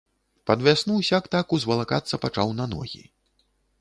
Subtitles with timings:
[0.49, 3.03] Пад вясну сяк-так узвалакацца пачаў на ногі.